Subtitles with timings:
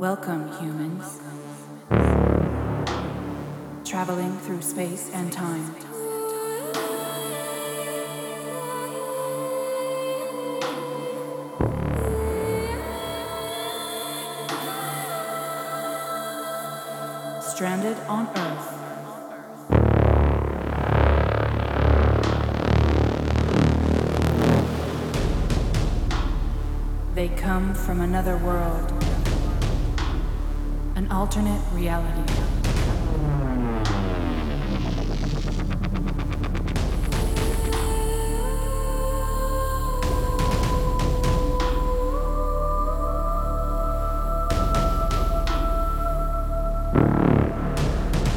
[0.00, 1.20] Welcome, humans.
[3.84, 5.74] Traveling through space and time.
[17.42, 18.76] Stranded on Earth.
[27.14, 28.89] They come from another world,
[31.10, 32.20] alternate reality.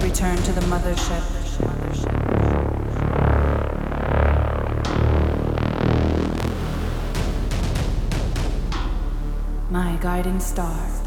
[0.02, 1.24] Return to the mothership.
[9.70, 11.03] My guiding star.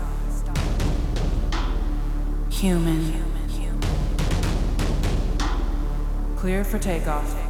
[2.61, 3.23] Human.
[6.39, 7.46] Clear for takeoff.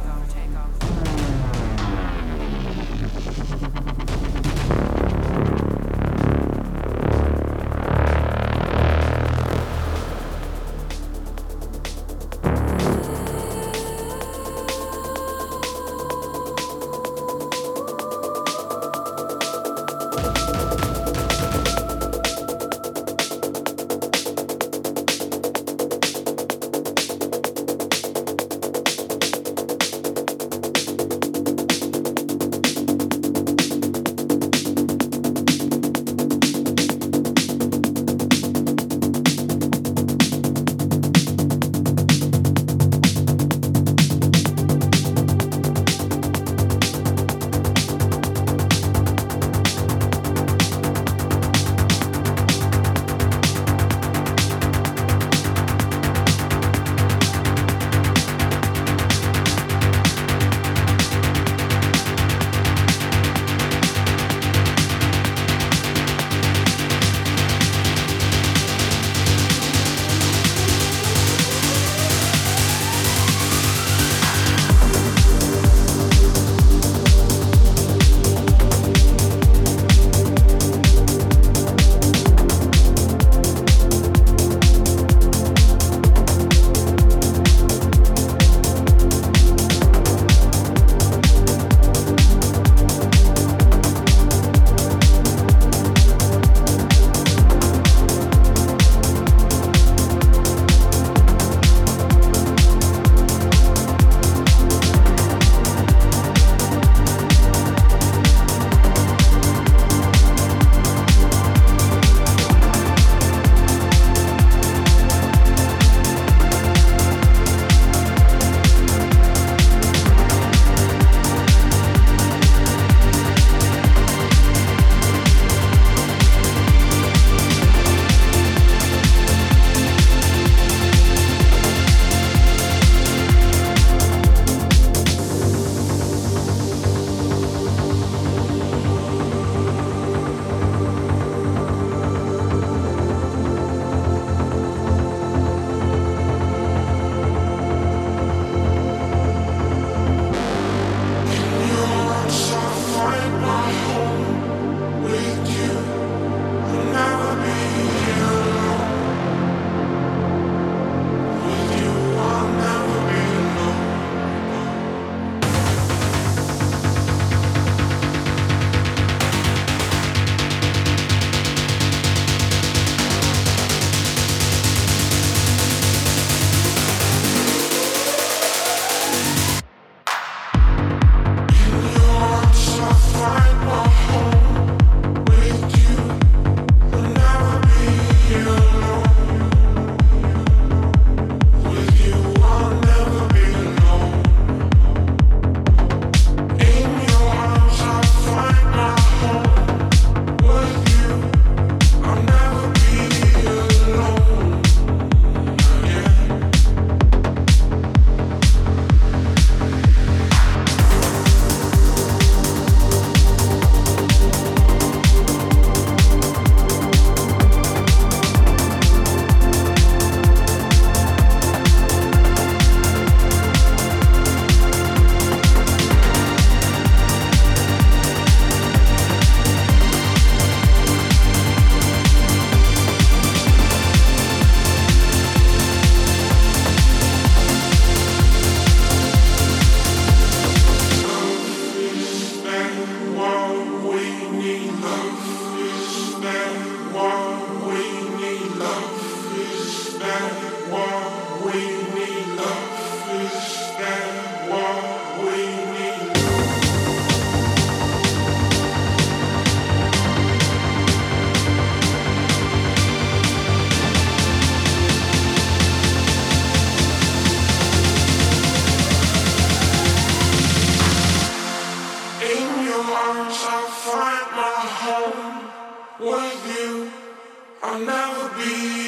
[277.69, 278.86] I'll never be.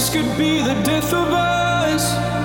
[0.00, 2.39] This could be the death of us.